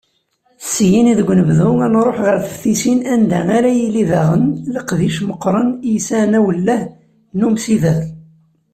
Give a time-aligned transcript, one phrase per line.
[0.71, 4.43] Syin deg unebdu, ad nruḥ ɣer teftisin anda ara yili, daɣen,
[4.73, 6.81] leqdic meqqren i yeɛnan awellah
[7.37, 7.99] n umsider.